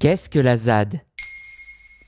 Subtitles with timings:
[0.00, 1.02] Qu'est-ce que la ZAD?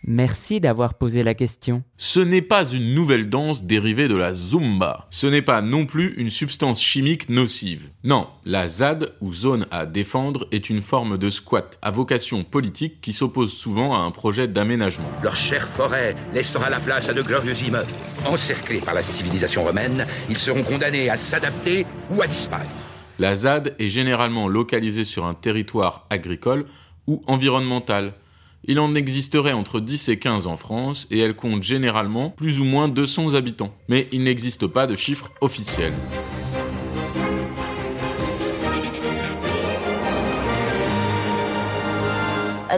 [0.08, 1.82] Merci d'avoir posé la question.
[1.98, 5.08] Ce n'est pas une nouvelle danse dérivée de la Zumba.
[5.10, 7.90] Ce n'est pas non plus une substance chimique nocive.
[8.02, 13.02] Non, la ZAD, ou zone à défendre, est une forme de squat à vocation politique
[13.02, 15.10] qui s'oppose souvent à un projet d'aménagement.
[15.22, 17.92] Leur chère forêt laissera la place à de glorieux immeubles.
[18.24, 22.70] Encerclés par la civilisation romaine, ils seront condamnés à s'adapter ou à disparaître.
[23.18, 26.64] La ZAD est généralement localisée sur un territoire agricole
[27.06, 28.14] ou environnemental.
[28.64, 32.64] Il en existerait entre 10 et 15 en France et elle compte généralement plus ou
[32.64, 33.74] moins 200 habitants.
[33.88, 35.92] Mais il n'existe pas de chiffre officiel.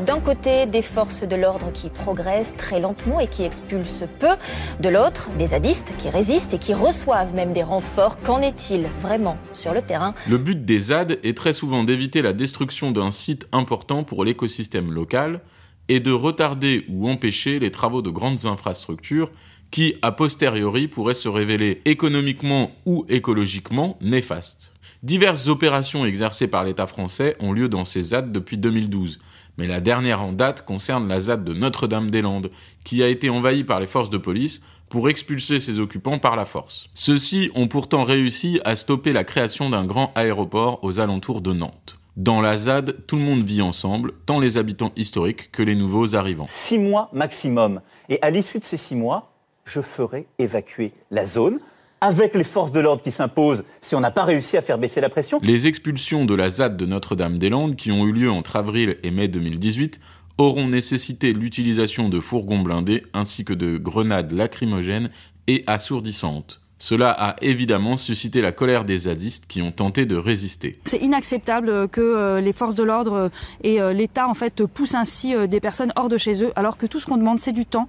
[0.00, 4.34] D'un côté, des forces de l'ordre qui progressent très lentement et qui expulsent peu.
[4.80, 8.16] De l'autre, des zadistes qui résistent et qui reçoivent même des renforts.
[8.22, 10.14] Qu'en est-il vraiment sur le terrain?
[10.28, 14.92] Le but des ZAD est très souvent d'éviter la destruction d'un site important pour l'écosystème
[14.92, 15.42] local
[15.88, 19.30] et de retarder ou empêcher les travaux de grandes infrastructures
[19.70, 24.72] qui, a posteriori, pourraient se révéler économiquement ou écologiquement néfastes.
[25.04, 29.20] Diverses opérations exercées par l'État français ont lieu dans ces ZAD depuis 2012,
[29.58, 32.50] mais la dernière en date concerne la ZAD de Notre-Dame-des-Landes,
[32.84, 36.44] qui a été envahie par les forces de police pour expulser ses occupants par la
[36.44, 36.88] force.
[36.94, 41.98] Ceux-ci ont pourtant réussi à stopper la création d'un grand aéroport aux alentours de Nantes.
[42.16, 46.14] Dans la ZAD, tout le monde vit ensemble, tant les habitants historiques que les nouveaux
[46.14, 46.46] arrivants.
[46.48, 47.80] Six mois maximum.
[48.08, 49.32] Et à l'issue de ces six mois,
[49.64, 51.58] je ferai évacuer la zone
[52.04, 55.00] avec les forces de l'ordre qui s'imposent si on n'a pas réussi à faire baisser
[55.00, 55.40] la pression.
[55.42, 59.26] Les expulsions de la ZAD de Notre-Dame-des-Landes, qui ont eu lieu entre avril et mai
[59.26, 60.00] 2018,
[60.36, 65.08] auront nécessité l'utilisation de fourgons blindés ainsi que de grenades lacrymogènes
[65.46, 66.60] et assourdissantes.
[66.78, 70.78] Cela a évidemment suscité la colère des zadistes qui ont tenté de résister.
[70.84, 73.30] C'est inacceptable que euh, les forces de l'ordre
[73.62, 76.76] et euh, l'État en fait poussent ainsi euh, des personnes hors de chez eux, alors
[76.76, 77.88] que tout ce qu'on demande c'est du temps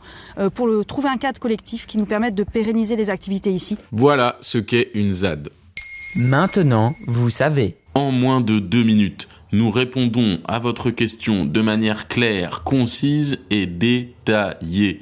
[0.54, 3.78] pour le, trouver un cadre collectif qui nous permette de pérenniser les activités ici.
[3.92, 5.50] Voilà ce qu'est une ZAD.
[6.18, 7.76] Maintenant, vous savez.
[7.94, 13.66] En moins de deux minutes, nous répondons à votre question de manière claire, concise et
[13.66, 15.02] détaillée.